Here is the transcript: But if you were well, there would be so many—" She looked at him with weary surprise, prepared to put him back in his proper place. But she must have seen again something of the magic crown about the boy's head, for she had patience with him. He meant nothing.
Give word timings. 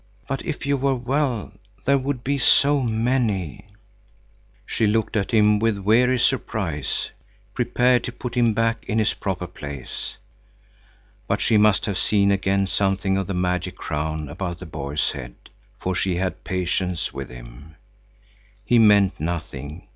But 0.27 0.43
if 0.43 0.65
you 0.65 0.77
were 0.77 0.95
well, 0.95 1.51
there 1.85 1.99
would 1.99 2.23
be 2.23 2.39
so 2.39 2.81
many—" 2.81 3.67
She 4.65 4.87
looked 4.87 5.15
at 5.15 5.29
him 5.29 5.59
with 5.59 5.77
weary 5.77 6.17
surprise, 6.17 7.11
prepared 7.53 8.03
to 8.05 8.11
put 8.11 8.33
him 8.33 8.55
back 8.55 8.83
in 8.87 8.97
his 8.97 9.13
proper 9.13 9.45
place. 9.45 10.17
But 11.27 11.39
she 11.39 11.55
must 11.55 11.85
have 11.85 11.99
seen 11.99 12.31
again 12.31 12.65
something 12.65 13.15
of 13.15 13.27
the 13.27 13.35
magic 13.35 13.75
crown 13.77 14.27
about 14.27 14.57
the 14.57 14.65
boy's 14.65 15.11
head, 15.11 15.35
for 15.77 15.93
she 15.93 16.15
had 16.15 16.43
patience 16.43 17.13
with 17.13 17.29
him. 17.29 17.75
He 18.65 18.79
meant 18.79 19.19
nothing. 19.19 19.85